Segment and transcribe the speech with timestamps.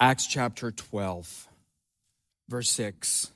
[0.00, 1.48] Acts chapter 12,
[2.48, 3.30] verse 6.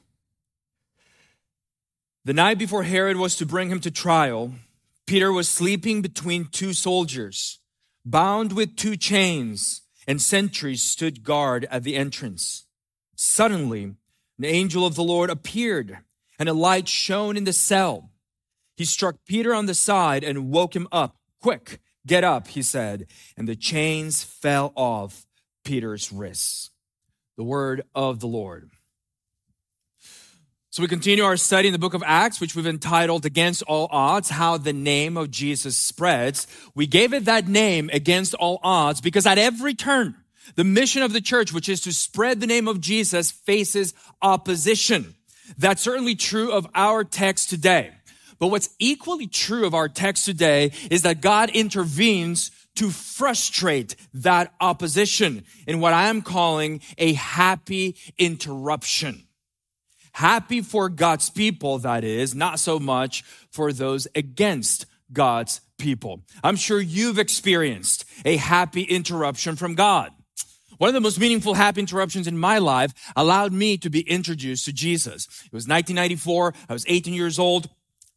[2.24, 4.52] The night before Herod was to bring him to trial,
[5.06, 7.60] Peter was sleeping between two soldiers,
[8.04, 12.66] bound with two chains, and sentries stood guard at the entrance.
[13.14, 15.98] Suddenly, an angel of the Lord appeared,
[16.40, 18.10] and a light shone in the cell.
[18.76, 21.18] He struck Peter on the side and woke him up.
[21.40, 23.06] Quick, get up, he said,
[23.36, 25.27] and the chains fell off
[25.68, 26.70] Peter's wrists.
[27.36, 28.70] The word of the Lord.
[30.70, 33.86] So we continue our study in the book of Acts, which we've entitled Against All
[33.90, 36.46] Odds, How the Name of Jesus Spreads.
[36.74, 40.14] We gave it that name, Against All Odds, because at every turn,
[40.54, 45.16] the mission of the church, which is to spread the name of Jesus, faces opposition.
[45.58, 47.90] That's certainly true of our text today.
[48.38, 54.54] But what's equally true of our text today is that God intervenes to frustrate that
[54.60, 59.24] opposition in what I am calling a happy interruption.
[60.12, 66.22] Happy for God's people, that is, not so much for those against God's people.
[66.42, 70.12] I'm sure you've experienced a happy interruption from God.
[70.78, 74.64] One of the most meaningful happy interruptions in my life allowed me to be introduced
[74.66, 75.26] to Jesus.
[75.44, 76.54] It was 1994.
[76.68, 77.68] I was 18 years old.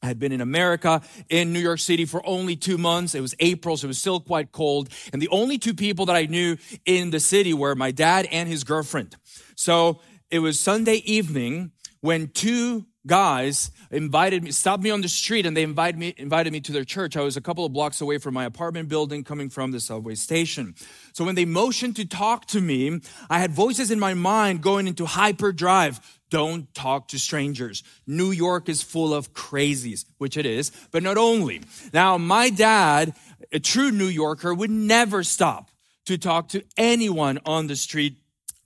[0.02, 3.14] I had been in America, in New York City for only two months.
[3.14, 4.90] It was April, so it was still quite cold.
[5.14, 8.50] And the only two people that I knew in the city were my dad and
[8.50, 9.16] his girlfriend.
[9.56, 15.46] So it was Sunday evening when two guys invited me, stopped me on the street
[15.46, 17.18] and they invited me, invited me to their church.
[17.18, 20.16] I was a couple of blocks away from my apartment building coming from the subway
[20.16, 20.76] station.
[21.14, 24.88] So when they motioned to talk to me, I had voices in my mind going
[24.88, 26.00] into hyperdrive.
[26.30, 27.84] Don't talk to strangers.
[28.08, 31.62] New York is full of crazies, which it is, but not only.
[31.94, 33.14] Now, my dad,
[33.52, 35.72] a true New Yorker, would never stop
[36.06, 38.18] to talk to anyone on the street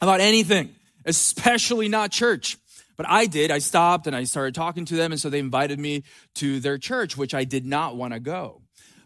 [0.02, 2.58] about anything, especially not church.
[2.98, 3.52] But I did.
[3.52, 5.12] I stopped and I started talking to them.
[5.12, 6.04] And so they invited me
[6.36, 8.62] to their church, which I did not want to go.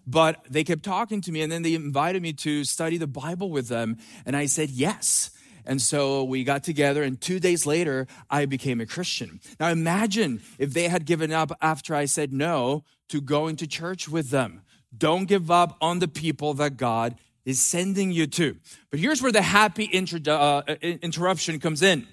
[0.06, 3.50] But they kept talking to me and then they invited me to study the Bible
[3.50, 3.98] with them.
[4.26, 5.32] And I said yes.
[5.66, 9.40] And so we got together, and two days later, I became a Christian.
[9.60, 14.10] Now imagine if they had given up after I said no to going to church
[14.10, 14.64] with them.
[14.98, 17.16] Don't give up on the people that God
[17.46, 18.58] is sending you to.
[18.90, 22.08] But here's where the happy inter- uh, interruption comes in.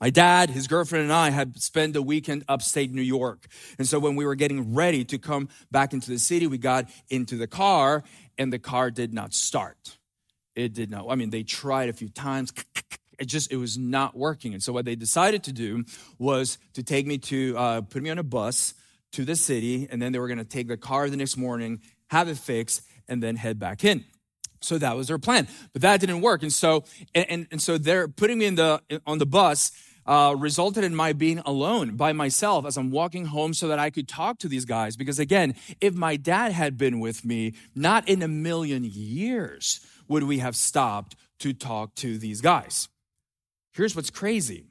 [0.00, 3.46] My dad, his girlfriend, and I had spent a weekend upstate New York.
[3.78, 6.90] And so when we were getting ready to come back into the city, we got
[7.08, 8.04] into the car,
[8.36, 9.96] and the car did not start.
[10.54, 11.06] It did not.
[11.08, 12.52] I mean, they tried a few times.
[13.18, 14.52] It just, it was not working.
[14.52, 15.86] And so what they decided to do
[16.18, 18.74] was to take me to, uh, put me on a bus
[19.12, 21.80] to the city, and then they were going to take the car the next morning,
[22.08, 24.04] have it fixed, and then head back in.
[24.60, 26.42] So that was their plan, but that didn't work.
[26.42, 26.84] And so,
[27.14, 29.72] and, and, and so they're putting me in the, on the bus,
[30.06, 33.90] uh, resulted in my being alone by myself as I'm walking home so that I
[33.90, 34.96] could talk to these guys.
[34.96, 40.22] Because again, if my dad had been with me, not in a million years would
[40.22, 42.88] we have stopped to talk to these guys.
[43.72, 44.66] Here's what's crazy.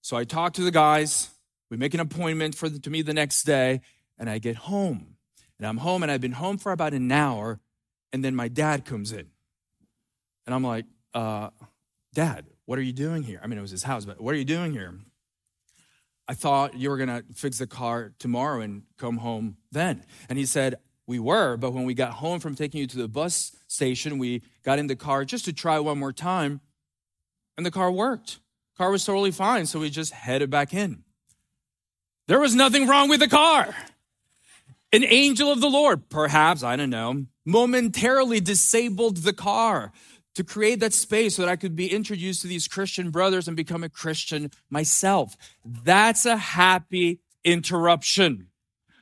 [0.00, 1.30] So I talk to the guys,
[1.70, 3.82] we make an appointment for the, to meet the next day,
[4.18, 5.16] and I get home.
[5.58, 7.60] And I'm home, and I've been home for about an hour,
[8.12, 9.28] and then my dad comes in.
[10.44, 11.50] And I'm like, uh,
[12.14, 13.40] Dad, what are you doing here?
[13.42, 14.94] I mean, it was his house, but what are you doing here?
[16.28, 20.04] I thought you were going to fix the car tomorrow and come home then.
[20.28, 23.08] And he said, We were, but when we got home from taking you to the
[23.08, 26.60] bus station, we got in the car just to try one more time,
[27.56, 28.38] and the car worked.
[28.78, 31.02] Car was totally fine, so we just headed back in.
[32.28, 33.74] There was nothing wrong with the car.
[34.92, 39.92] An angel of the Lord, perhaps, I don't know, momentarily disabled the car
[40.34, 43.56] to create that space so that I could be introduced to these Christian brothers and
[43.56, 45.36] become a Christian myself.
[45.64, 48.48] That's a happy interruption.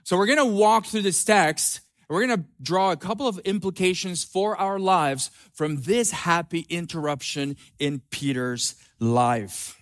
[0.05, 1.81] So we're going to walk through this text.
[2.09, 7.57] We're going to draw a couple of implications for our lives from this happy interruption
[7.79, 9.81] in Peter's life.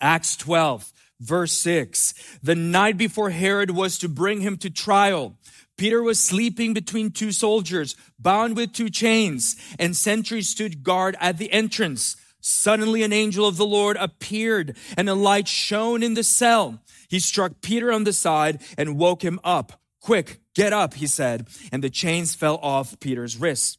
[0.00, 2.38] Acts 12, verse 6.
[2.42, 5.38] The night before Herod was to bring him to trial,
[5.76, 11.38] Peter was sleeping between two soldiers, bound with two chains, and sentries stood guard at
[11.38, 12.16] the entrance.
[12.40, 16.80] Suddenly an angel of the Lord appeared, and a light shone in the cell.
[17.08, 19.80] He struck Peter on the side and woke him up.
[20.00, 23.78] Quick, get up, he said, and the chains fell off Peter's wrists.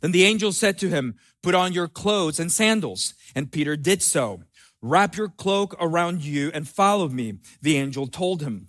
[0.00, 3.14] Then the angel said to him, Put on your clothes and sandals.
[3.34, 4.42] And Peter did so.
[4.82, 8.68] Wrap your cloak around you and follow me, the angel told him.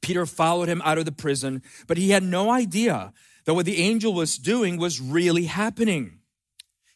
[0.00, 3.12] Peter followed him out of the prison, but he had no idea
[3.44, 6.18] that what the angel was doing was really happening.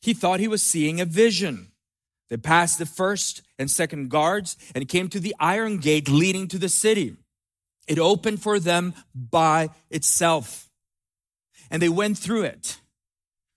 [0.02, 1.72] He thought he was seeing a vision.
[2.28, 6.58] They passed the first and second guards and came to the iron gate leading to
[6.58, 7.16] the city.
[7.86, 10.70] It opened for them by itself.
[11.70, 12.78] And they went through it.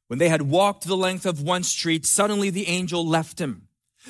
[0.08, 3.64] When they had walked the length of one street, suddenly the angel left him.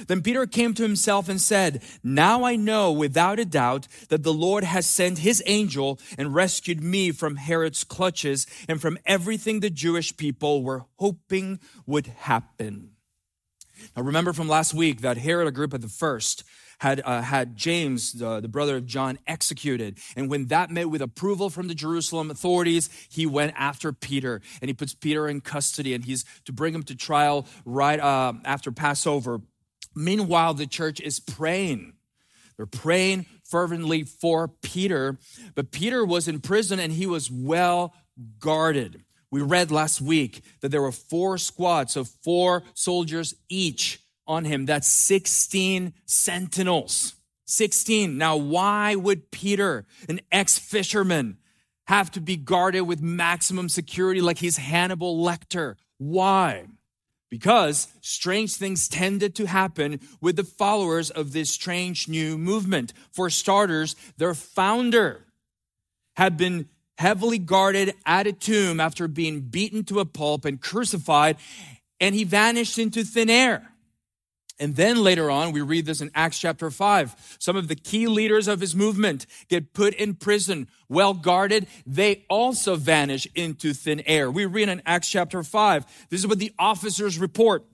[0.07, 4.33] Then Peter came to himself and said, Now I know without a doubt that the
[4.33, 9.69] Lord has sent his angel and rescued me from Herod's clutches and from everything the
[9.69, 12.91] Jewish people were hoping would happen.
[13.95, 16.43] Now remember from last week that Herod Agrippa the first
[16.79, 19.97] had, uh, had James, the, the brother of John, executed.
[20.15, 24.69] And when that met with approval from the Jerusalem authorities, he went after Peter and
[24.69, 28.71] he puts Peter in custody and he's to bring him to trial right uh, after
[28.71, 29.41] Passover.
[29.95, 31.93] Meanwhile, the church is praying.
[32.57, 35.17] They're praying fervently for Peter,
[35.55, 37.93] but Peter was in prison and he was well
[38.39, 39.03] guarded.
[39.31, 44.65] We read last week that there were four squads of four soldiers each on him.
[44.65, 47.15] That's 16 sentinels.
[47.45, 48.17] 16.
[48.17, 51.37] Now, why would Peter, an ex fisherman,
[51.87, 55.75] have to be guarded with maximum security like he's Hannibal Lecter?
[55.97, 56.65] Why?
[57.35, 62.93] Because strange things tended to happen with the followers of this strange new movement.
[63.11, 65.25] For starters, their founder
[66.15, 71.35] had been heavily guarded at a tomb after being beaten to a pulp and crucified,
[71.99, 73.69] and he vanished into thin air.
[74.57, 77.37] And then later on, we read this in Acts chapter 5.
[77.39, 81.67] Some of the key leaders of his movement get put in prison, well guarded.
[81.85, 84.31] They also vanish into thin air.
[84.31, 86.07] We read in Acts chapter 5.
[86.09, 87.65] This is what the officers report.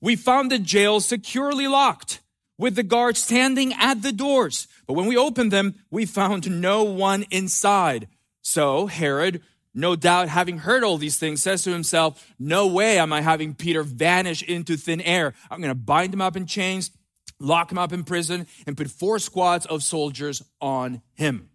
[0.00, 2.20] We found the jail securely locked
[2.56, 4.66] with the guards standing at the doors.
[4.86, 8.08] But when we opened them, we found no one inside.
[8.40, 9.42] So Herod,
[9.74, 13.54] no doubt having heard all these things, says to himself, No way am I having
[13.54, 15.34] Peter vanish into thin air.
[15.50, 16.90] I'm going to bind him up in chains,
[17.38, 21.50] lock him up in prison, and put four squads of soldiers on him.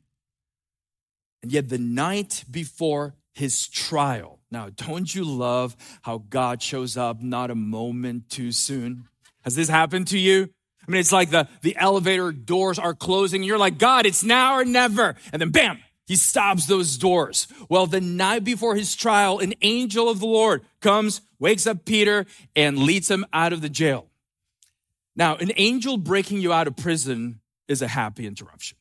[1.43, 7.21] And yet, the night before his trial, now, don't you love how God shows up
[7.21, 9.09] not a moment too soon?
[9.43, 10.49] Has this happened to you?
[10.87, 14.23] I mean, it's like the, the elevator doors are closing and you're like, God, it's
[14.23, 15.15] now or never.
[15.33, 17.47] And then bam, he stops those doors.
[17.69, 22.25] Well, the night before his trial, an angel of the Lord comes, wakes up Peter,
[22.55, 24.07] and leads him out of the jail.
[25.15, 28.77] Now, an angel breaking you out of prison is a happy interruption,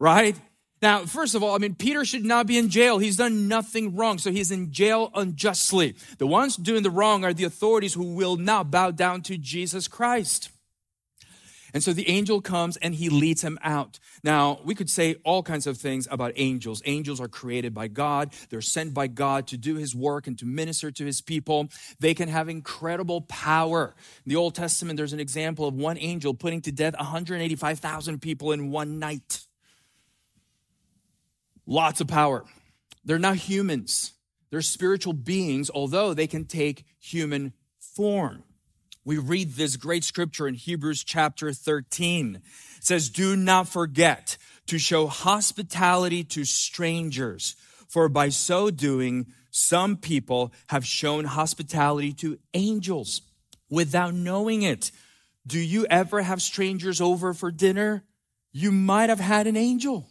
[0.00, 0.36] right?
[0.82, 2.98] Now, first of all, I mean, Peter should not be in jail.
[2.98, 4.18] He's done nothing wrong.
[4.18, 5.94] So he's in jail unjustly.
[6.18, 9.88] The ones doing the wrong are the authorities who will not bow down to Jesus
[9.88, 10.50] Christ.
[11.74, 13.98] And so the angel comes and he leads him out.
[14.22, 16.82] Now, we could say all kinds of things about angels.
[16.84, 20.46] Angels are created by God, they're sent by God to do his work and to
[20.46, 21.68] minister to his people.
[22.00, 23.94] They can have incredible power.
[24.24, 28.52] In the Old Testament, there's an example of one angel putting to death 185,000 people
[28.52, 29.44] in one night.
[31.66, 32.44] Lots of power.
[33.04, 34.12] They're not humans.
[34.50, 38.44] They're spiritual beings, although they can take human form
[39.06, 42.42] we read this great scripture in Hebrews chapter 13.
[42.76, 44.36] It says, Do not forget
[44.66, 47.54] to show hospitality to strangers,
[47.88, 53.22] for by so doing, some people have shown hospitality to angels
[53.70, 54.90] without knowing it.
[55.46, 58.02] Do you ever have strangers over for dinner?
[58.50, 60.08] You might have had an angel.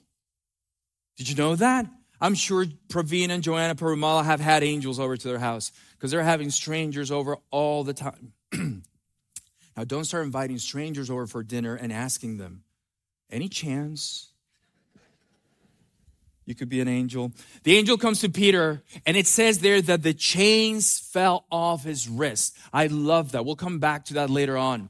[1.18, 1.86] Did you know that?
[2.22, 6.24] I'm sure Praveen and Joanna Parumala have had angels over to their house because they're
[6.24, 8.32] having strangers over all the time.
[8.56, 12.64] Now, don't start inviting strangers over for dinner and asking them,
[13.30, 14.30] any chance
[16.46, 17.32] you could be an angel?
[17.64, 22.08] The angel comes to Peter, and it says there that the chains fell off his
[22.08, 22.58] wrist.
[22.72, 23.46] I love that.
[23.46, 24.90] We'll come back to that later on.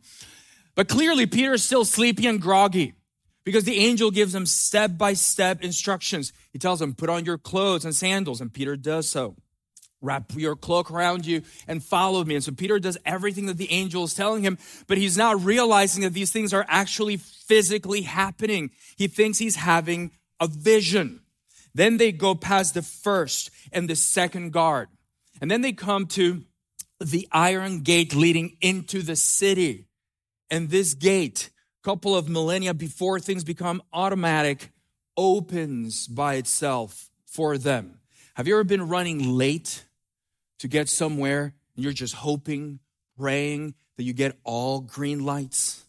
[0.75, 2.93] But clearly, Peter is still sleepy and groggy
[3.45, 6.33] because the angel gives him step by step instructions.
[6.51, 9.37] He tells him, Put on your clothes and sandals, and Peter does so
[10.05, 12.35] wrap your cloak around you and follow me.
[12.35, 14.57] And so Peter does everything that the angel is telling him,
[14.87, 18.71] but he's not realizing that these things are actually physically happening.
[18.95, 21.21] He thinks he's having a vision.
[21.73, 24.87] Then they go past the first and the second guard.
[25.41, 26.43] And then they come to
[26.99, 29.87] the iron gate leading into the city.
[30.49, 31.49] And this gate,
[31.83, 34.71] a couple of millennia before things become automatic,
[35.17, 37.99] opens by itself for them.
[38.35, 39.85] Have you ever been running late
[40.59, 42.79] to get somewhere and you're just hoping,
[43.17, 45.83] praying that you get all green lights?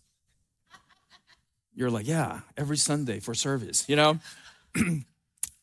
[1.75, 4.19] You're like, yeah, every Sunday for service, you know?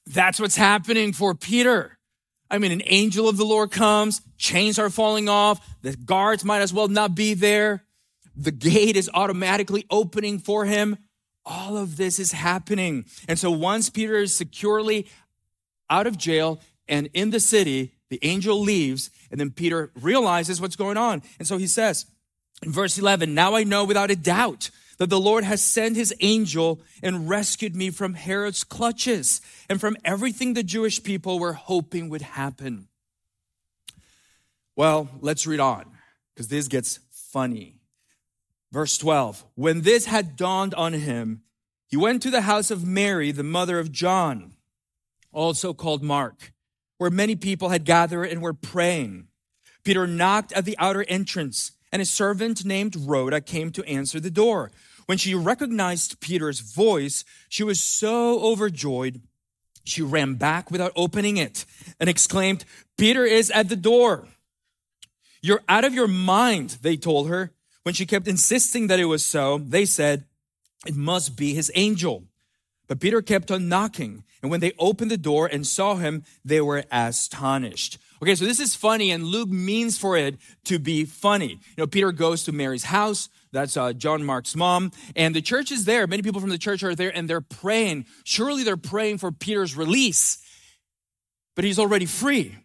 [0.05, 1.97] That's what's happening for Peter.
[2.51, 6.61] I mean, an angel of the Lord comes, chains are falling off, the guards might
[6.61, 7.83] as well not be there.
[8.35, 10.97] the gate is automatically opening for him.
[11.45, 13.05] All of this is happening.
[13.27, 15.07] And so once Peter is securely
[15.89, 20.75] out of jail and in the city, the angel leaves, and then Peter realizes what's
[20.75, 21.23] going on.
[21.39, 22.05] And so he says
[22.61, 26.13] in verse 11, Now I know without a doubt that the Lord has sent his
[26.19, 32.07] angel and rescued me from Herod's clutches and from everything the Jewish people were hoping
[32.09, 32.87] would happen.
[34.75, 35.85] Well, let's read on
[36.35, 37.79] because this gets funny.
[38.71, 41.41] Verse 12 When this had dawned on him,
[41.87, 44.53] he went to the house of Mary, the mother of John,
[45.31, 46.53] also called Mark,
[47.03, 49.27] where many people had gathered and were praying.
[49.83, 54.31] Peter knocked at the outer entrance, and a servant named Rhoda came to answer the
[54.31, 54.71] door.
[55.05, 59.19] When she recognized Peter's voice, she was so overjoyed,
[59.83, 61.65] she ran back without opening it
[61.99, 62.63] and exclaimed,
[62.97, 64.29] Peter is at the door.
[65.41, 67.51] You're out of your mind, they told her.
[67.83, 70.23] When she kept insisting that it was so, they said,
[70.87, 72.23] It must be his angel.
[72.87, 74.23] But Peter kept on knocking.
[74.41, 77.97] And when they opened the door and saw him, they were astonished.
[78.21, 81.49] Okay, so this is funny, and Luke means for it to be funny.
[81.49, 83.29] You know, Peter goes to Mary's house.
[83.51, 84.91] That's uh, John Mark's mom.
[85.15, 86.07] And the church is there.
[86.07, 88.05] Many people from the church are there, and they're praying.
[88.23, 90.39] Surely they're praying for Peter's release,
[91.55, 92.57] but he's already free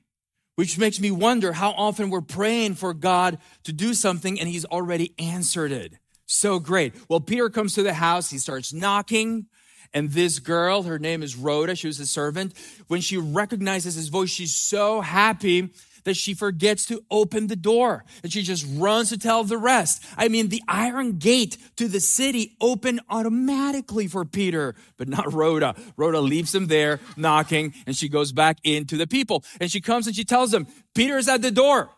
[0.58, 4.64] which makes me wonder how often we're praying for God to do something and he's
[4.64, 5.92] already answered it.
[6.26, 6.94] So great.
[7.08, 9.46] Well, Peter comes to the house, he starts knocking,
[9.94, 12.54] and this girl, her name is Rhoda, she was a servant.
[12.88, 15.70] When she recognizes his voice, she's so happy
[16.04, 20.04] that she forgets to open the door and she just runs to tell the rest.
[20.16, 25.74] I mean, the iron gate to the city opened automatically for Peter, but not Rhoda.
[25.96, 30.06] Rhoda leaves him there knocking and she goes back into the people and she comes
[30.06, 31.90] and she tells them, Peter is at the door.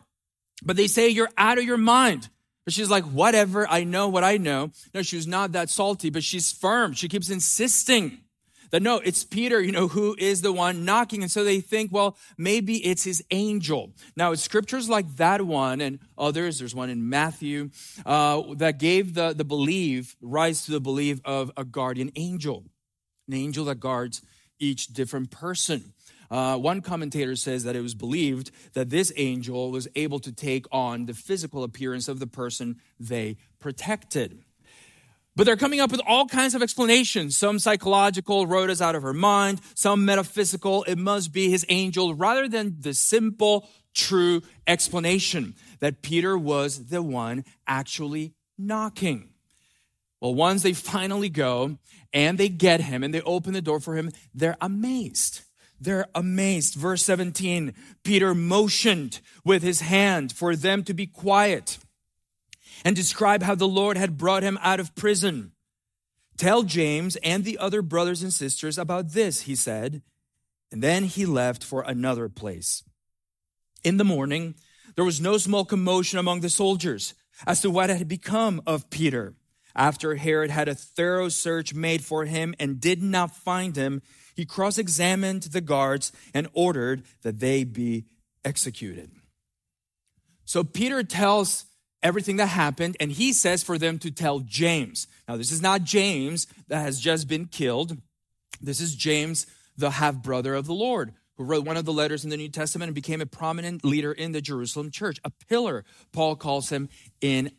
[0.62, 2.28] But they say, You're out of your mind.
[2.64, 4.70] But she's like, Whatever, I know what I know.
[4.94, 6.92] No, she was not that salty, but she's firm.
[6.92, 8.18] She keeps insisting
[8.70, 11.22] that no, it's Peter, you know, who is the one knocking.
[11.22, 13.92] And so they think, well, maybe it's his angel.
[14.16, 17.70] Now, it's scriptures like that one and others, there's one in Matthew,
[18.06, 22.64] uh, that gave the, the belief, rise to the belief of a guardian angel,
[23.28, 24.22] an angel that guards
[24.58, 25.92] each different person.
[26.30, 30.66] Uh, one commentator says that it was believed that this angel was able to take
[30.70, 34.44] on the physical appearance of the person they protected.
[35.34, 37.36] But they're coming up with all kinds of explanations.
[37.36, 39.60] Some psychological, Rhoda's out of her mind.
[39.74, 46.36] Some metaphysical, it must be his angel, rather than the simple, true explanation that Peter
[46.36, 49.30] was the one actually knocking.
[50.20, 51.78] Well, once they finally go
[52.12, 55.42] and they get him and they open the door for him, they're amazed.
[55.80, 56.74] They're amazed.
[56.74, 61.78] Verse 17 Peter motioned with his hand for them to be quiet
[62.84, 65.52] and describe how the Lord had brought him out of prison.
[66.36, 70.02] Tell James and the other brothers and sisters about this, he said.
[70.72, 72.82] And then he left for another place.
[73.82, 74.54] In the morning,
[74.94, 77.14] there was no small commotion among the soldiers
[77.46, 79.34] as to what had become of Peter.
[79.74, 84.02] After Herod had a thorough search made for him and did not find him,
[84.40, 88.06] he cross examined the guards and ordered that they be
[88.42, 89.10] executed.
[90.46, 91.66] So Peter tells
[92.02, 95.08] everything that happened, and he says for them to tell James.
[95.28, 97.98] Now, this is not James that has just been killed.
[98.62, 102.24] This is James, the half brother of the Lord, who wrote one of the letters
[102.24, 105.84] in the New Testament and became a prominent leader in the Jerusalem church, a pillar,
[106.12, 106.88] Paul calls him
[107.20, 107.50] in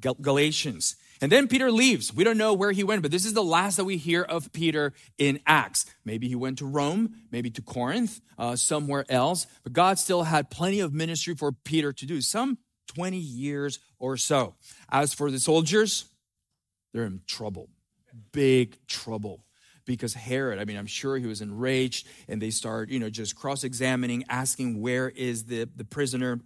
[0.00, 0.96] Galatians.
[1.20, 2.14] And then Peter leaves.
[2.14, 4.52] We don't know where he went, but this is the last that we hear of
[4.52, 5.84] Peter in Acts.
[6.04, 9.46] Maybe he went to Rome, maybe to Corinth, uh, somewhere else.
[9.62, 12.22] But God still had plenty of ministry for Peter to do.
[12.22, 12.58] Some
[12.94, 14.54] 20 years or so.
[14.90, 16.06] As for the soldiers,
[16.92, 17.68] they're in trouble,
[18.32, 19.44] big trouble.
[19.86, 23.34] Because Herod, I mean, I'm sure he was enraged, and they start, you know, just
[23.34, 26.40] cross examining, asking where is the, the prisoner.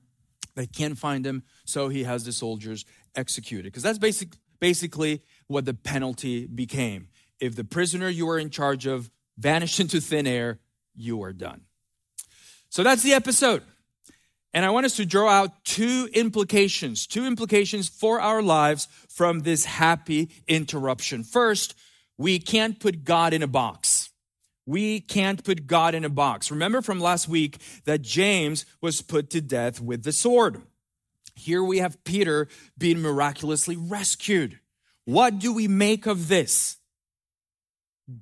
[0.54, 3.64] They can't find him, so he has the soldiers executed.
[3.64, 4.28] Because that's basic,
[4.64, 7.08] basically what the penalty became.
[7.38, 10.58] If the prisoner you were in charge of vanished into thin air,
[10.94, 11.60] you are done.
[12.70, 13.62] So that's the episode.
[14.54, 19.40] And I want us to draw out two implications, two implications for our lives from
[19.40, 21.24] this happy interruption.
[21.24, 21.74] First,
[22.16, 24.08] we can't put God in a box.
[24.64, 26.50] We can't put God in a box.
[26.50, 30.62] Remember from last week that James was put to death with the sword.
[31.34, 32.48] Here we have Peter
[32.78, 34.60] being miraculously rescued.
[35.04, 36.78] What do we make of this?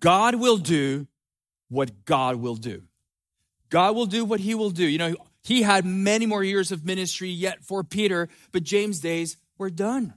[0.00, 1.06] God will do
[1.68, 2.82] what God will do.
[3.70, 4.84] God will do what he will do.
[4.84, 9.36] You know, he had many more years of ministry yet for Peter, but James' days
[9.58, 10.14] were done.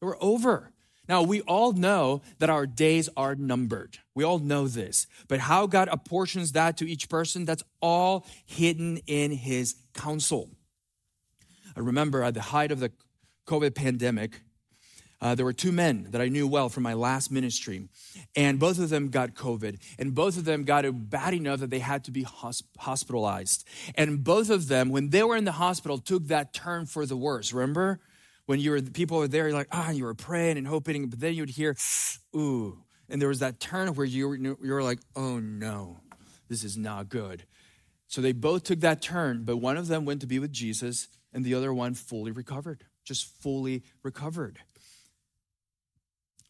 [0.00, 0.70] They were over.
[1.08, 3.98] Now, we all know that our days are numbered.
[4.14, 5.06] We all know this.
[5.26, 10.50] But how God apportions that to each person, that's all hidden in his counsel.
[11.78, 12.90] I remember at the height of the
[13.46, 14.40] COVID pandemic,
[15.20, 17.88] uh, there were two men that I knew well from my last ministry,
[18.34, 21.70] and both of them got COVID, and both of them got it bad enough that
[21.70, 23.64] they had to be hosp- hospitalized.
[23.94, 27.16] And both of them, when they were in the hospital, took that turn for the
[27.16, 27.52] worse.
[27.52, 28.00] Remember?
[28.46, 31.20] When you were people were there, you're like, ah, you were praying and hoping, but
[31.20, 31.76] then you would hear,
[32.34, 32.82] ooh.
[33.08, 36.00] And there was that turn where you were, you were like, oh no,
[36.48, 37.44] this is not good.
[38.08, 41.08] So they both took that turn, but one of them went to be with Jesus,
[41.38, 44.58] and the other one fully recovered, just fully recovered.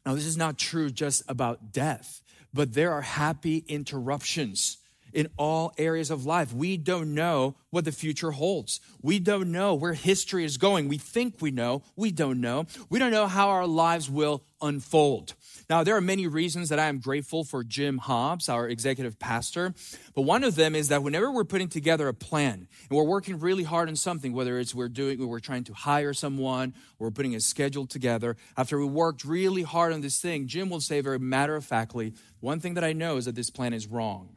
[0.07, 2.23] Now, this is not true just about death,
[2.55, 4.79] but there are happy interruptions
[5.13, 6.55] in all areas of life.
[6.55, 8.81] We don't know what the future holds.
[9.03, 10.89] We don't know where history is going.
[10.89, 11.83] We think we know.
[11.95, 12.65] We don't know.
[12.89, 15.35] We don't know how our lives will unfold.
[15.71, 19.75] Now, there are many reasons that I am grateful for Jim Hobbs, our executive pastor.
[20.15, 23.39] But one of them is that whenever we're putting together a plan and we're working
[23.39, 27.35] really hard on something, whether it's we're doing, we're trying to hire someone, we're putting
[27.35, 31.19] a schedule together, after we worked really hard on this thing, Jim will say very
[31.19, 34.31] matter of factly, one thing that I know is that this plan is wrong.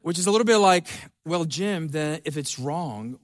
[0.00, 0.86] Which is a little bit like,
[1.24, 3.18] well, Jim, then if it's wrong,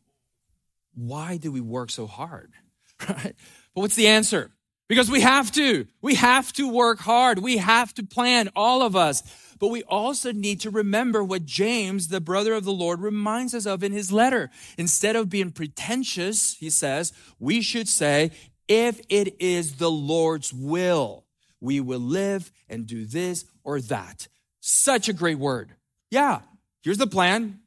[0.94, 2.52] why do we work so hard?
[3.08, 3.34] Right?
[3.74, 4.52] But what's the answer?
[4.92, 5.86] Because we have to.
[6.02, 7.38] We have to work hard.
[7.38, 9.22] We have to plan, all of us.
[9.58, 13.64] But we also need to remember what James, the brother of the Lord, reminds us
[13.64, 14.50] of in his letter.
[14.76, 18.32] Instead of being pretentious, he says, we should say,
[18.68, 21.24] if it is the Lord's will,
[21.58, 24.28] we will live and do this or that.
[24.60, 25.70] Such a great word.
[26.10, 26.40] Yeah,
[26.82, 27.60] here's the plan.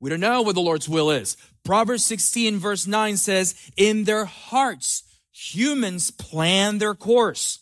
[0.00, 1.36] We don't know what the Lord's will is.
[1.62, 5.02] Proverbs 16, verse 9 says, In their hearts,
[5.40, 7.60] Humans plan their course,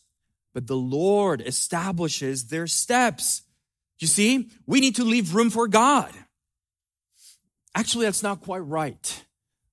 [0.54, 3.42] but the Lord establishes their steps.
[3.98, 6.10] You see, we need to leave room for God.
[7.74, 9.24] Actually, that's not quite right.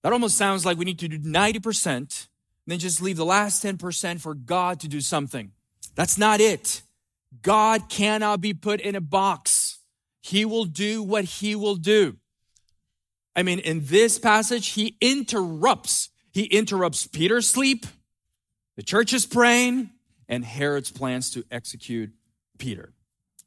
[0.02, 2.28] That almost sounds like we need to do 90%,
[2.68, 5.54] then just leave the last 10% for God to do something.
[5.96, 6.82] That's not it.
[7.42, 9.80] God cannot be put in a box.
[10.20, 12.18] He will do what he will do.
[13.34, 17.86] I mean, in this passage, he interrupts he interrupts Peter's sleep,
[18.76, 19.92] the church is praying,
[20.28, 22.12] and Herod's plans to execute
[22.58, 22.94] Peter.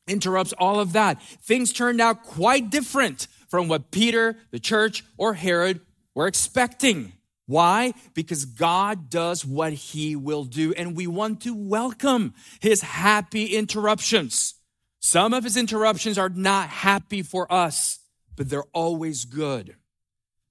[0.07, 1.20] Interrupts all of that.
[1.20, 5.81] Things turned out quite different from what Peter, the church, or Herod
[6.14, 7.12] were expecting.
[7.46, 7.92] Why?
[8.14, 14.55] Because God does what he will do, and we want to welcome his happy interruptions.
[15.01, 17.99] Some of his interruptions are not happy for us,
[18.37, 19.77] but they're always good.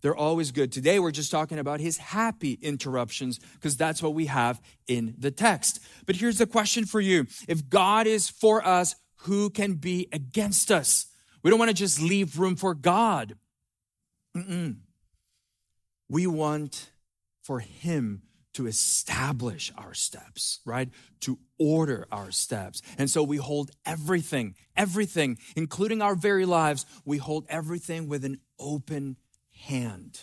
[0.05, 0.71] They're always good.
[0.71, 5.31] Today, we're just talking about his happy interruptions because that's what we have in the
[5.31, 5.79] text.
[6.05, 10.71] But here's the question for you If God is for us, who can be against
[10.71, 11.07] us?
[11.41, 13.35] We don't want to just leave room for God.
[14.37, 14.75] Mm-mm.
[16.07, 16.91] We want
[17.41, 18.21] for him
[18.53, 20.89] to establish our steps, right?
[21.21, 22.83] To order our steps.
[22.99, 28.39] And so we hold everything, everything, including our very lives, we hold everything with an
[28.59, 29.17] open
[29.63, 30.21] hand.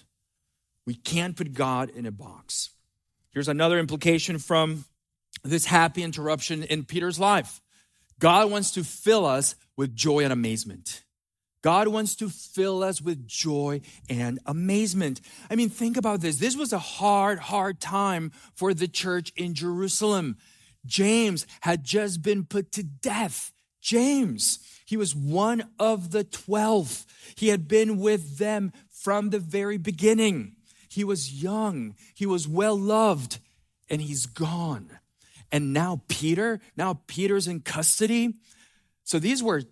[0.87, 2.71] We can't put God in a box.
[3.31, 4.85] Here's another implication from
[5.42, 7.61] this happy interruption in Peter's life
[8.18, 11.03] God wants to fill us with joy and amazement.
[11.62, 15.21] God wants to fill us with joy and amazement.
[15.49, 16.37] I mean, think about this.
[16.37, 20.37] This was a hard, hard time for the church in Jerusalem.
[20.85, 23.53] James had just been put to death.
[23.81, 27.07] James, he was one of the 12.
[27.37, 30.55] He had been with them from the very beginning.
[30.88, 33.38] He was young, he was well loved,
[33.91, 34.99] and he's gone.
[35.51, 38.35] And now Peter, now Peter's in custody.
[39.05, 39.65] So these were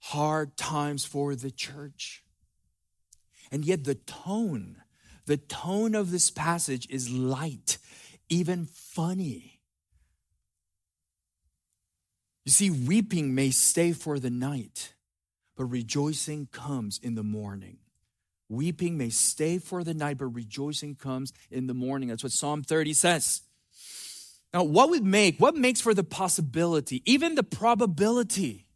[0.00, 2.24] hard times for the church.
[3.52, 4.82] And yet the tone,
[5.26, 7.78] the tone of this passage is light,
[8.28, 9.60] even funny.
[12.44, 14.94] You see, weeping may stay for the night,
[15.56, 17.78] but rejoicing comes in the morning.
[18.50, 22.08] Weeping may stay for the night, but rejoicing comes in the morning.
[22.08, 23.42] That's what Psalm 30 says.
[24.52, 28.66] Now, what would make, what makes for the possibility, even the probability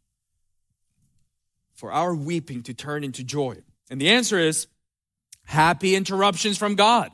[1.73, 3.57] for our weeping to turn into joy?
[3.89, 4.67] And the answer is
[5.43, 7.11] happy interruptions from God.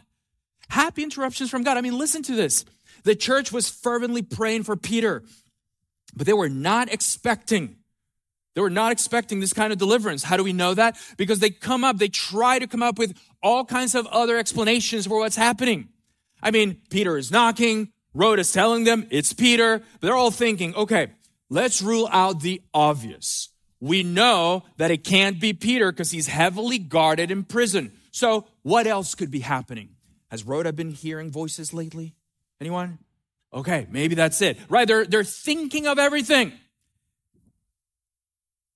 [0.69, 1.77] Happy interruptions from God.
[1.77, 2.63] I mean, listen to this.
[3.03, 5.23] The church was fervently praying for Peter,
[6.15, 7.77] but they were not expecting
[8.53, 10.23] they were not expecting this kind of deliverance.
[10.23, 10.97] How do we know that?
[11.17, 15.07] Because they come up, they try to come up with all kinds of other explanations
[15.07, 15.89] for what's happening.
[16.43, 19.81] I mean, Peter is knocking, Rhoda's telling them it's Peter.
[20.01, 21.11] They're all thinking, okay,
[21.49, 23.49] let's rule out the obvious.
[23.79, 27.93] We know that it can't be Peter because he's heavily guarded in prison.
[28.11, 29.95] So what else could be happening?
[30.29, 32.15] Has Rhoda been hearing voices lately?
[32.59, 32.99] Anyone?
[33.53, 34.57] Okay, maybe that's it.
[34.69, 36.53] Right, they're, they're thinking of everything.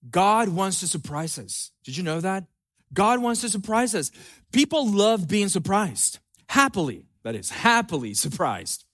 [0.10, 1.72] God wants to surprise us.
[1.84, 2.46] Did you know that?
[2.94, 4.12] God wants to surprise us.
[4.52, 6.20] People love being surprised.
[6.48, 8.85] Happily, that is, happily surprised.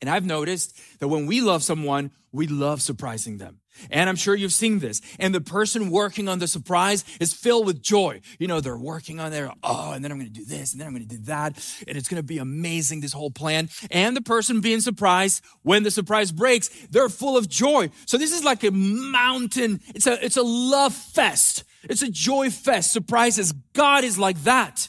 [0.00, 3.60] And I've noticed that when we love someone, we love surprising them.
[3.90, 5.00] And I'm sure you've seen this.
[5.18, 8.20] And the person working on the surprise is filled with joy.
[8.38, 10.80] You know, they're working on their, oh, and then I'm going to do this, and
[10.80, 11.56] then I'm going to do that.
[11.86, 13.68] And it's going to be amazing, this whole plan.
[13.90, 17.90] And the person being surprised, when the surprise breaks, they're full of joy.
[18.06, 19.80] So this is like a mountain.
[19.94, 21.64] It's a, it's a love fest.
[21.84, 22.92] It's a joy fest.
[22.92, 23.52] Surprises.
[23.72, 24.88] God is like that.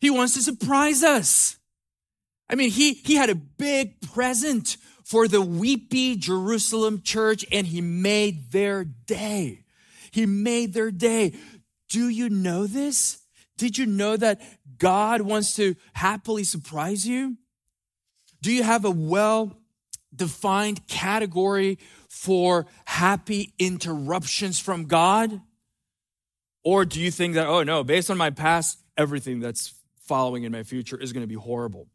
[0.00, 1.56] He wants to surprise us.
[2.52, 7.80] I mean, he, he had a big present for the weepy Jerusalem church and he
[7.80, 9.64] made their day.
[10.10, 11.32] He made their day.
[11.88, 13.22] Do you know this?
[13.56, 14.42] Did you know that
[14.76, 17.38] God wants to happily surprise you?
[18.42, 19.56] Do you have a well
[20.14, 25.40] defined category for happy interruptions from God?
[26.64, 30.52] Or do you think that, oh no, based on my past, everything that's following in
[30.52, 31.88] my future is going to be horrible?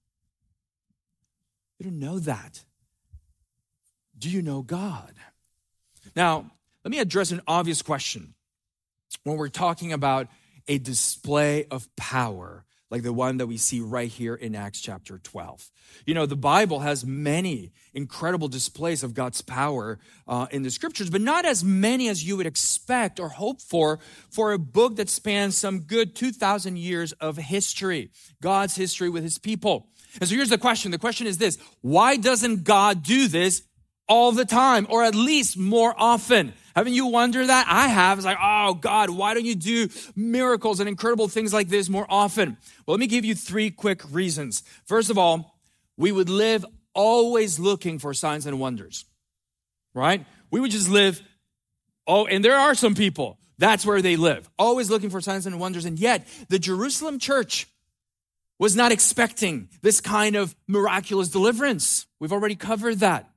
[1.78, 2.64] You don't know that.
[4.18, 5.14] Do you know God?
[6.16, 6.52] Now,
[6.84, 8.34] let me address an obvious question.
[9.24, 10.28] When we're talking about
[10.68, 15.18] a display of power, like the one that we see right here in Acts chapter
[15.18, 15.70] 12.
[16.06, 21.10] You know, the Bible has many incredible displays of God's power uh, in the scriptures,
[21.10, 25.10] but not as many as you would expect or hope for for a book that
[25.10, 28.12] spans some good 2,000 years of history,
[28.42, 29.90] God's history with his people.
[30.20, 30.92] And so here's the question.
[30.92, 31.58] The question is this.
[31.82, 33.64] Why doesn't God do this
[34.08, 36.54] all the time or at least more often?
[36.76, 37.66] Haven't you wondered that?
[37.68, 38.18] I have.
[38.20, 42.06] It's like, oh God, why don't you do miracles and incredible things like this more
[42.08, 42.58] often?
[42.86, 44.64] Well, let me give you three quick reasons.
[44.86, 45.60] First of all,
[45.98, 49.06] we would live always looking for signs and wonders,
[49.94, 50.26] right?
[50.52, 51.22] We would just live,
[52.06, 55.60] oh, and there are some people, that's where they live, always looking for signs and
[55.60, 55.86] wonders.
[55.86, 57.68] And yet, the Jerusalem church
[58.60, 62.08] was not expecting this kind of miraculous deliverance.
[62.20, 63.30] We've already covered that.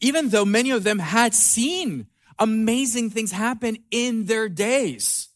[0.00, 2.06] Even though many of them had seen
[2.38, 5.28] amazing things happen in their days.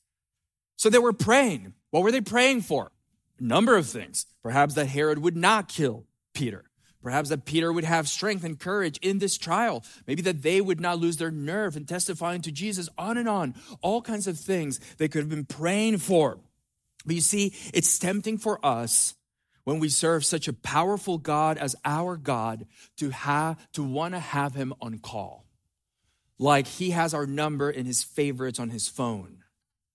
[0.76, 1.74] So they were praying.
[1.90, 2.92] What were they praying for?
[3.40, 4.26] A number of things.
[4.42, 6.64] Perhaps that Herod would not kill Peter.
[7.02, 9.84] Perhaps that Peter would have strength and courage in this trial.
[10.06, 13.56] Maybe that they would not lose their nerve in testifying to Jesus, on and on.
[13.80, 16.38] All kinds of things they could have been praying for.
[17.04, 19.14] But you see, it's tempting for us
[19.64, 24.20] when we serve such a powerful God as our God to have to want to
[24.20, 25.44] have him on call.
[26.38, 29.44] Like he has our number in his favorites on his phone.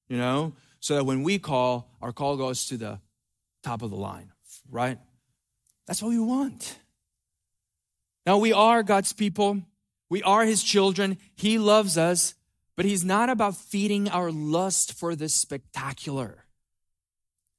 [0.07, 0.53] You know?
[0.79, 2.99] So that when we call, our call goes to the
[3.63, 4.31] top of the line,
[4.69, 4.99] right?
[5.85, 6.77] That's what we want.
[8.25, 9.61] Now we are God's people.
[10.09, 11.17] We are his children.
[11.35, 12.35] He loves us,
[12.75, 16.45] but he's not about feeding our lust for the spectacular.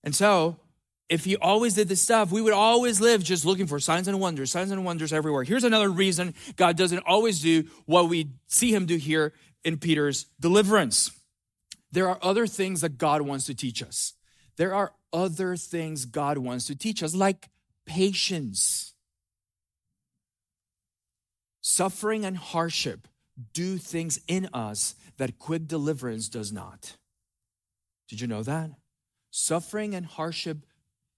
[0.04, 0.60] And so,
[1.08, 4.20] if he always did this stuff, we would always live just looking for signs and
[4.20, 5.42] wonders, signs and wonders everywhere.
[5.42, 9.32] Here's another reason God doesn't always do what we see him do here
[9.64, 11.10] in Peter's deliverance.
[11.90, 14.12] There are other things that God wants to teach us.
[14.56, 17.48] There are other things God wants to teach us, like
[17.86, 18.92] patience.
[21.62, 23.08] Suffering and hardship
[23.52, 26.96] do things in us that quick deliverance does not.
[28.08, 28.70] Did you know that?
[29.40, 30.66] Suffering and hardship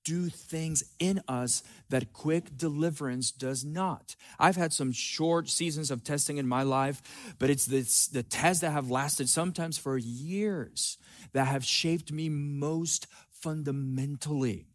[0.04, 4.14] do things in us that quick deliverance does not.
[4.38, 7.00] I've had some short seasons of testing in my life,
[7.38, 10.98] but it's this, the tests that have lasted sometimes for years
[11.32, 14.66] that have shaped me most fundamentally.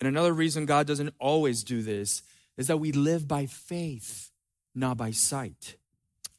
[0.00, 2.22] And another reason God doesn't always do this
[2.56, 4.32] is that we live by faith,
[4.74, 5.76] not by sight.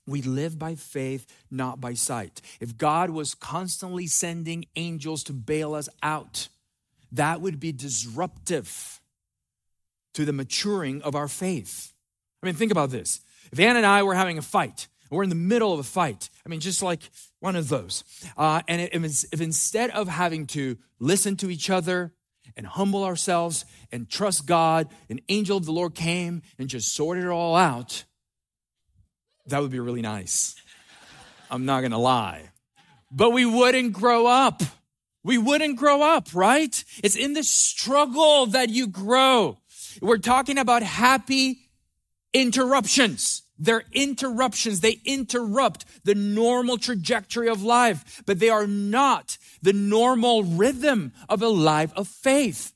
[0.10, 2.42] We live by faith, not by sight.
[2.60, 6.48] If God was constantly sending angels to bail us out,
[7.12, 9.00] that would be disruptive
[10.14, 11.94] to the maturing of our faith.
[12.42, 13.22] I mean, think about this.
[13.52, 16.30] If Ann and I were having a fight, we're in the middle of a fight,
[16.46, 17.02] I mean, just like
[17.40, 18.04] one of those,
[18.38, 22.14] uh, and if, if instead of having to listen to each other
[22.56, 27.24] and humble ourselves and trust God, an angel of the Lord came and just sorted
[27.24, 28.04] it all out,
[29.50, 30.56] that would be really nice.
[31.52, 32.50] I'm not gonna lie.
[33.12, 34.62] But we wouldn't grow up.
[35.24, 36.84] we wouldn't grow up, right?
[37.04, 39.58] It's in the struggle that you grow.
[40.02, 41.70] We're talking about happy
[42.34, 43.44] interruptions.
[43.58, 44.80] They're interruptions.
[44.80, 51.42] They interrupt the normal trajectory of life, but they are not the normal rhythm of
[51.42, 52.74] a life of faith.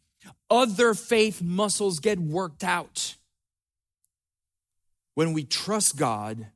[0.50, 3.16] Other faith muscles get worked out.
[5.16, 6.48] When we trust God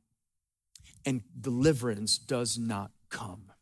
[1.04, 3.52] and deliverance does not come.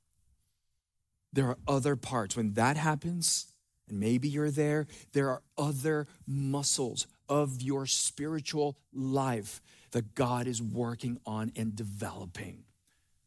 [1.33, 2.37] There are other parts.
[2.37, 3.53] When that happens,
[3.89, 9.61] and maybe you're there, there are other muscles of your spiritual life
[9.93, 12.65] that God is working on and developing.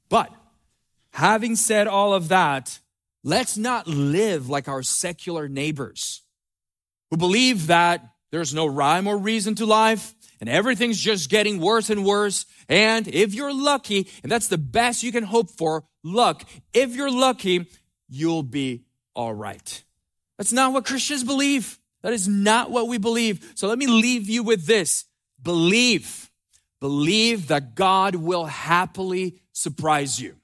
[0.09, 0.33] But
[1.11, 2.79] having said all of that,
[3.23, 6.23] let's not live like our secular neighbors
[7.09, 11.89] who believe that there's no rhyme or reason to life and everything's just getting worse
[11.89, 12.45] and worse.
[12.67, 17.11] And if you're lucky, and that's the best you can hope for, luck, if you're
[17.11, 17.65] lucky,
[18.07, 18.83] you'll be
[19.15, 19.83] all right.
[20.37, 21.77] That's not what Christians believe.
[22.01, 23.51] That is not what we believe.
[23.55, 25.05] So let me leave you with this.
[25.41, 26.29] Believe.
[26.79, 30.35] Believe that God will happily surprise you.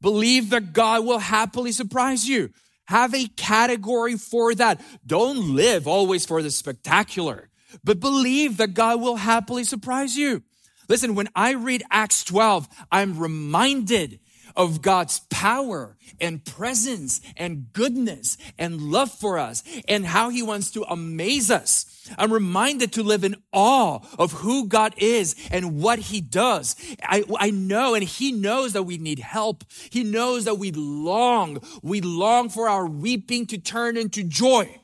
[0.00, 2.50] Believe that God will happily surprise you.
[2.86, 4.80] Have a category for that.
[5.06, 7.48] Don't live always for the spectacular,
[7.82, 10.42] but believe that God will happily surprise you.
[10.88, 14.20] Listen, when I read Acts 12, I'm reminded
[14.56, 20.70] of God's power and presence and goodness and love for us and how he wants
[20.72, 21.90] to amaze us.
[22.18, 26.76] I'm reminded to live in awe of who God is and what he does.
[27.02, 29.64] I, I know and he knows that we need help.
[29.90, 34.80] He knows that we long, we long for our weeping to turn into joy.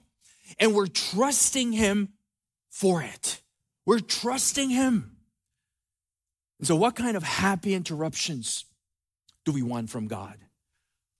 [0.59, 2.11] And we're trusting him
[2.71, 3.41] for it.
[3.87, 5.17] We're trusting him.
[6.63, 8.65] So what kind of happy interruptions
[9.45, 10.37] do we want from God?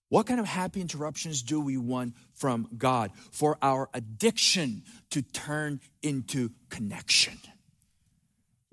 [0.09, 5.81] What kind of happy interruptions do we want from God for our addiction to turn
[6.03, 7.39] into connection?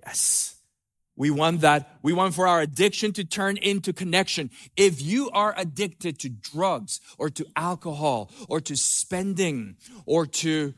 [0.06, 0.56] Yes.
[1.16, 1.98] We want that.
[2.04, 4.52] We want for our addiction to turn into connection.
[4.76, 10.74] If you are addicted to drugs or to alcohol or to spending or to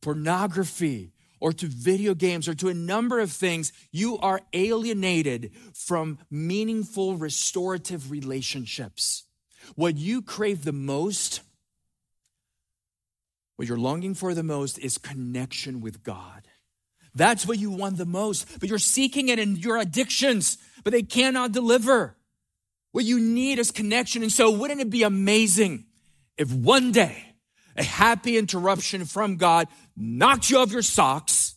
[0.00, 6.18] pornography or to video games or to a number of things, you are alienated from
[6.30, 9.24] meaningful restorative relationships.
[9.74, 11.40] What you crave the most,
[13.56, 16.46] what you're longing for the most is connection with God.
[17.14, 21.02] That's what you want the most, but you're seeking it in your addictions, but they
[21.02, 22.16] cannot deliver.
[22.92, 24.22] What you need is connection.
[24.22, 25.86] And so, wouldn't it be amazing
[26.36, 27.29] if one day
[27.76, 31.54] a happy interruption from God knocked you off your socks,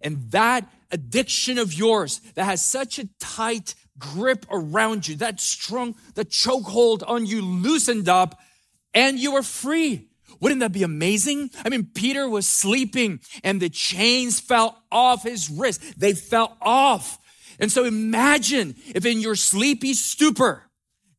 [0.00, 5.94] and that addiction of yours that has such a tight grip around you, that strong,
[6.14, 8.38] the chokehold on you loosened up,
[8.94, 10.08] and you were free.
[10.40, 11.50] Wouldn't that be amazing?
[11.64, 15.98] I mean, Peter was sleeping and the chains fell off his wrist.
[15.98, 17.18] They fell off.
[17.58, 20.62] And so imagine if in your sleepy stupor,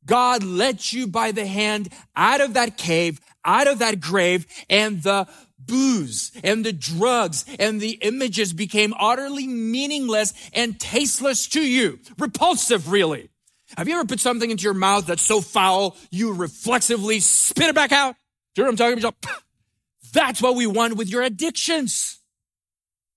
[0.06, 3.20] God led you by the hand out of that cave,
[3.50, 9.48] out of that grave, and the booze and the drugs and the images became utterly
[9.48, 12.00] meaningless and tasteless to you.
[12.18, 13.30] Repulsive, really.
[13.78, 17.76] Have you ever put something into your mouth that's so foul you reflexively spit it
[17.76, 18.16] back out?
[18.56, 19.44] Do you know what I'm talking about?
[20.14, 22.20] That's what we want with your addictions.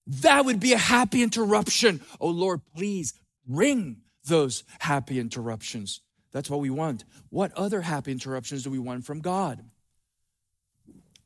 [0.07, 2.03] That would be a happy interruption.
[2.21, 3.15] Oh Lord, please
[3.47, 6.03] bring those happy interruptions.
[6.33, 7.05] That's what we want.
[7.31, 9.65] What other happy interruptions do we want from God?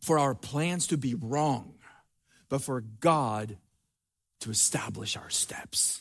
[0.06, 1.74] For our plans to be wrong,
[2.48, 3.58] but for God
[4.40, 6.00] to establish our steps.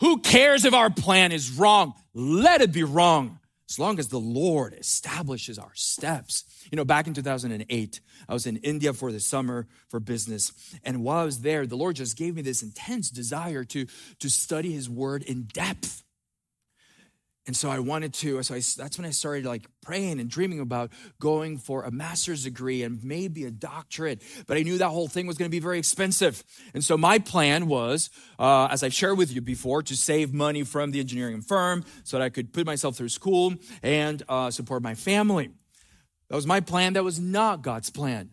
[0.00, 1.92] Who cares if our plan is wrong?
[2.14, 3.38] Let it be wrong
[3.68, 6.44] as long as the Lord establishes our steps.
[6.72, 10.50] You know, back in 2008, I was in India for the summer for business.
[10.82, 13.86] And while I was there, the Lord just gave me this intense desire to,
[14.20, 16.02] to study His word in depth.
[17.46, 20.60] And so I wanted to, so I, that's when I started like praying and dreaming
[20.60, 24.22] about going for a master's degree and maybe a doctorate.
[24.46, 26.44] But I knew that whole thing was going to be very expensive.
[26.74, 30.64] And so my plan was, uh, as I've shared with you before, to save money
[30.64, 34.82] from the engineering firm so that I could put myself through school and uh, support
[34.82, 35.50] my family.
[36.28, 36.92] That was my plan.
[36.92, 38.30] That was not God's plan.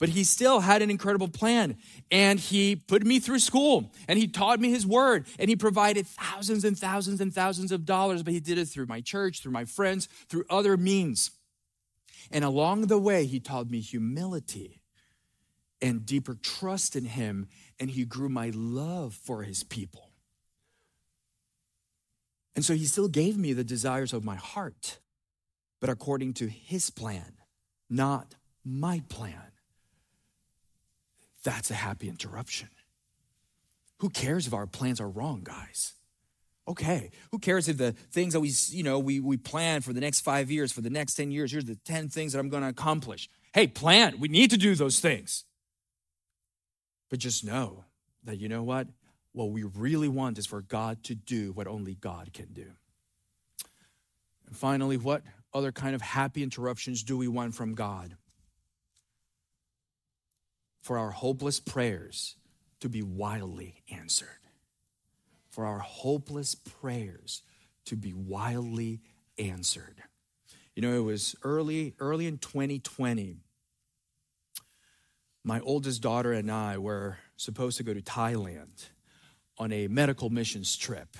[0.00, 1.76] But he still had an incredible plan.
[2.10, 6.06] And he put me through school and he taught me his word and he provided
[6.06, 8.22] thousands and thousands and thousands of dollars.
[8.22, 11.30] But he did it through my church, through my friends, through other means.
[12.30, 14.82] And along the way, he taught me humility
[15.80, 17.48] and deeper trust in him.
[17.78, 20.10] And he grew my love for his people.
[22.56, 24.98] And so he still gave me the desires of my heart,
[25.80, 27.34] but according to his plan
[27.90, 29.53] not my plan.
[31.44, 32.68] That's a happy interruption.
[33.98, 35.92] Who cares if our plans are wrong, guys?
[36.66, 40.00] Okay, who cares if the things that we, you know, we, we plan for the
[40.00, 42.62] next five years, for the next 10 years, here's the 10 things that I'm going
[42.62, 43.28] to accomplish.
[43.52, 44.18] Hey, plan.
[44.18, 45.44] We need to do those things.
[47.10, 47.84] But just know
[48.24, 48.88] that, you know what?
[49.32, 52.66] What we really want is for God to do what only God can do.
[54.46, 58.16] And finally, what other kind of happy interruptions do we want from God?
[60.84, 62.36] For our hopeless prayers
[62.80, 64.28] to be wildly answered.
[65.48, 67.40] For our hopeless prayers
[67.86, 69.00] to be wildly
[69.38, 70.02] answered.
[70.76, 73.38] You know, it was early, early in 2020.
[75.42, 78.90] My oldest daughter and I were supposed to go to Thailand
[79.56, 81.16] on a medical missions trip.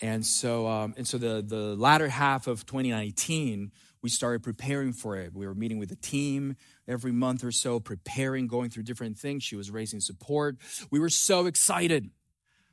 [0.00, 3.70] And so, um, and so the, the latter half of 2019,
[4.02, 5.34] we started preparing for it.
[5.34, 6.56] We were meeting with the team
[6.86, 9.42] every month or so, preparing, going through different things.
[9.42, 10.56] She was raising support.
[10.90, 12.10] We were so excited.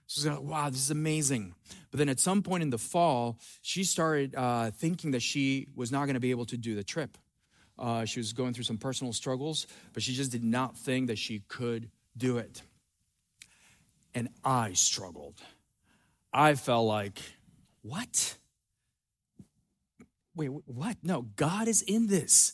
[0.08, 1.56] She's like, wow, this is amazing.
[1.90, 5.92] But then at some point in the fall, she started uh, thinking that she was
[5.92, 7.18] not going to be able to do the trip.
[7.78, 11.18] Uh, she was going through some personal struggles, but she just did not think that
[11.18, 12.62] she could do it.
[14.14, 15.42] And I struggled.
[16.32, 17.20] I felt like,
[17.82, 18.38] what?
[20.36, 20.98] Wait, what?
[21.02, 22.54] No, God is in this.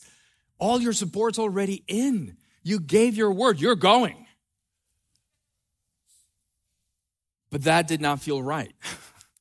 [0.60, 2.38] All your support's already in.
[2.64, 4.28] You gave your word, you're going.
[7.50, 8.72] But that did not feel right.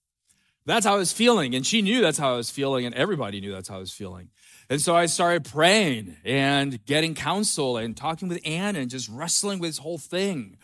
[0.67, 1.55] that's how I was feeling.
[1.55, 3.93] And she knew that's how I was feeling, and everybody knew that's how I was
[3.93, 4.31] feeling.
[4.71, 9.59] And so I started praying and getting counsel and talking with Anne and just wrestling
[9.59, 10.57] with this whole thing.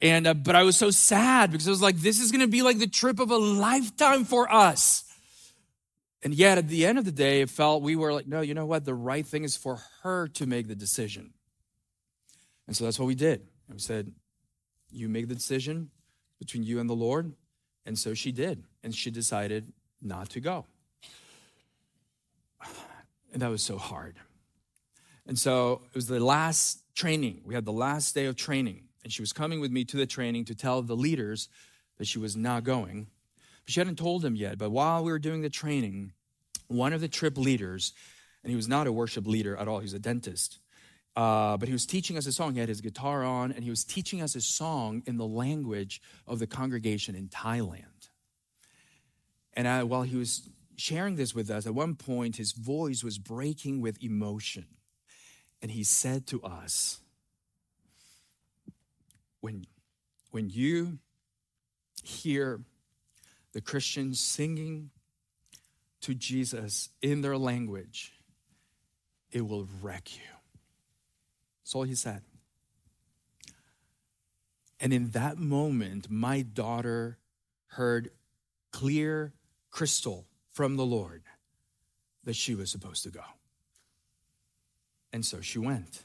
[0.00, 2.48] And, uh, but I was so sad because I was like, this is going to
[2.48, 5.04] be like the trip of a lifetime for us.
[6.22, 8.54] And yet at the end of the day, it felt we were like, no, you
[8.54, 8.84] know what?
[8.84, 11.32] The right thing is for her to make the decision.
[12.66, 13.40] And so that's what we did.
[13.68, 14.12] And we said,
[14.90, 15.90] you make the decision
[16.38, 17.34] between you and the Lord.
[17.86, 18.64] And so she did.
[18.82, 20.66] And she decided not to go.
[23.30, 24.16] And that was so hard.
[25.26, 27.42] And so it was the last training.
[27.44, 28.84] We had the last day of training.
[29.04, 31.50] And she was coming with me to the training to tell the leaders
[31.98, 33.08] that she was not going.
[33.68, 34.56] She hadn't told him yet.
[34.56, 36.12] But while we were doing the training,
[36.68, 37.92] one of the trip leaders,
[38.42, 40.58] and he was not a worship leader at all, he was a dentist.
[41.14, 42.54] Uh, but he was teaching us a song.
[42.54, 46.00] He had his guitar on, and he was teaching us a song in the language
[46.26, 48.08] of the congregation in Thailand.
[49.52, 53.18] And I, while he was sharing this with us, at one point his voice was
[53.18, 54.66] breaking with emotion.
[55.60, 57.00] And he said to us,
[59.40, 59.66] when,
[60.30, 61.00] when you
[62.02, 62.60] hear
[63.52, 64.90] the Christians singing
[66.00, 68.12] to Jesus in their language,
[69.30, 70.22] it will wreck you.
[71.62, 72.22] That's all he said.
[74.80, 77.18] And in that moment, my daughter
[77.66, 78.10] heard
[78.70, 79.32] clear
[79.70, 81.22] crystal from the Lord
[82.24, 83.24] that she was supposed to go.
[85.12, 86.04] And so she went.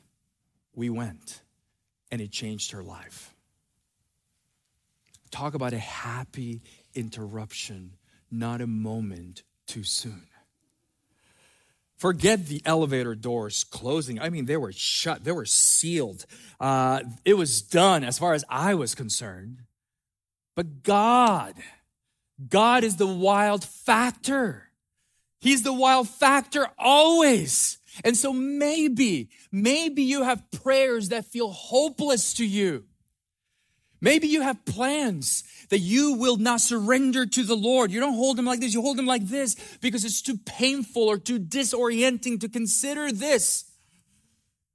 [0.74, 1.42] We went
[2.12, 3.34] and it changed her life.
[5.30, 6.62] Talk about a happy
[6.96, 7.94] interruption,
[8.32, 10.28] not a moment too soon.
[11.98, 14.20] Forget the elevator doors closing.
[14.20, 16.26] I mean, they were shut, they were sealed.
[16.60, 19.60] Uh, it was done as far as I was concerned.
[20.56, 21.56] But God,
[22.50, 24.70] God is the wild factor.
[25.40, 27.78] He's the wild factor always.
[28.04, 32.86] And so maybe, maybe you have prayers that feel hopeless to you.
[34.04, 37.90] Maybe you have plans that you will not surrender to the Lord.
[37.90, 41.04] You don't hold them like this, you hold them like this because it's too painful
[41.04, 43.64] or too disorienting to consider this.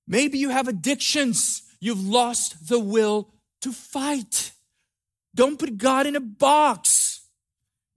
[0.07, 1.63] Maybe you have addictions.
[1.79, 3.29] You've lost the will
[3.61, 4.53] to fight.
[5.35, 7.21] Don't put God in a box.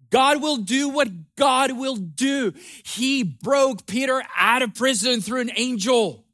[0.10, 2.54] God will do what God will do.
[2.84, 6.26] He broke Peter out of prison through an angel.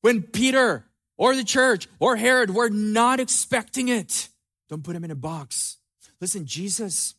[0.00, 0.86] When Peter
[1.22, 4.28] or the church or Herod were not expecting it,
[4.68, 5.76] don't put him in a box.
[6.20, 7.14] Listen, Jesus,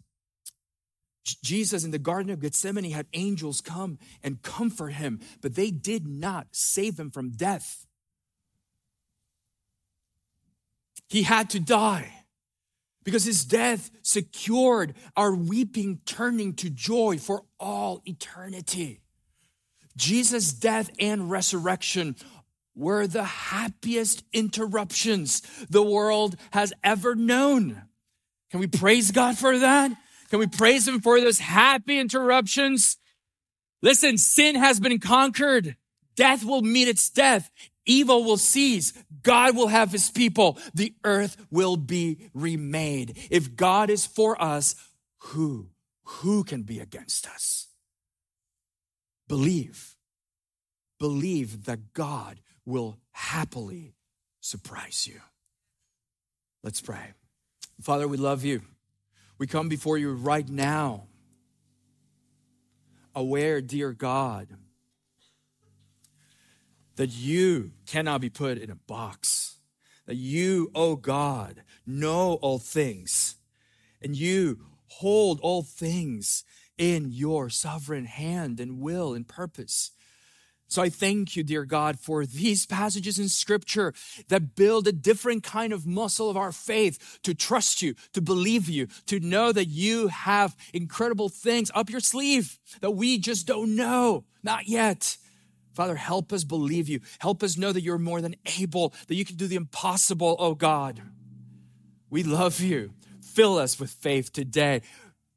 [1.41, 6.05] Jesus in the Garden of Gethsemane had angels come and comfort him, but they did
[6.05, 7.87] not save him from death.
[11.07, 12.11] He had to die
[13.05, 18.99] because his death secured our weeping turning to joy for all eternity.
[19.95, 22.17] Jesus' death and resurrection
[22.75, 27.83] were the happiest interruptions the world has ever known.
[28.51, 29.91] Can we praise God for that?
[30.29, 32.97] Can we praise Him for those happy interruptions?
[33.81, 35.75] Listen, sin has been conquered.
[36.15, 37.49] Death will meet its death.
[37.85, 38.93] Evil will cease.
[39.23, 40.57] God will have his people.
[40.73, 43.17] The earth will be remade.
[43.29, 44.75] If God is for us,
[45.19, 45.69] who,
[46.03, 47.67] who can be against us?
[49.27, 49.95] Believe.
[50.99, 53.95] Believe that God will happily
[54.39, 55.19] surprise you.
[56.63, 57.13] Let's pray.
[57.81, 58.61] Father, we love you.
[59.37, 61.07] We come before you right now,
[63.15, 64.47] aware, dear God,
[66.95, 69.57] that you cannot be put in a box,
[70.05, 73.35] that you, oh God, know all things,
[74.01, 76.43] and you hold all things
[76.77, 79.91] in your sovereign hand and will and purpose.
[80.73, 83.93] So I thank you, dear God, for these passages in scripture
[84.29, 88.67] that build a different kind of muscle of our faith to trust you, to believe
[88.67, 93.75] you, to know that you have incredible things up your sleeve that we just don't
[93.75, 95.17] know, not yet.
[95.75, 97.01] Father, help us believe you.
[97.19, 100.55] Help us know that you're more than able, that you can do the impossible, oh
[100.55, 101.03] God.
[102.09, 102.93] We love you.
[103.21, 104.81] Fill us with faith today.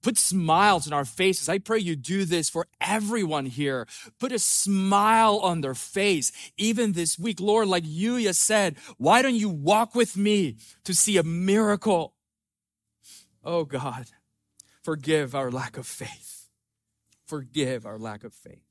[0.06, 1.48] Put smiles in our faces.
[1.48, 3.88] I pray you do this for everyone here.
[4.20, 7.40] Put a smile on their face, even this week.
[7.40, 12.14] Lord, like Yuya said, why don't you walk with me to see a miracle?
[13.42, 14.06] Oh God,
[14.80, 16.50] forgive our lack of faith.
[17.26, 18.62] Forgive our lack of faith.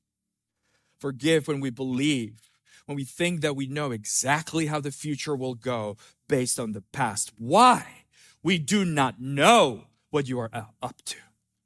[0.98, 2.48] Forgive when we believe,
[2.86, 5.98] when we think that we know exactly how the future will go
[6.30, 7.30] based on the past.
[7.36, 8.06] Why?
[8.42, 11.16] We do not know what you are up to.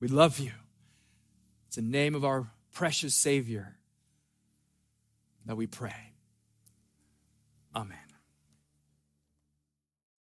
[0.00, 0.52] We love you.
[1.66, 3.76] It's the name of our precious Savior
[5.46, 6.12] that we pray.
[7.74, 7.98] Amen.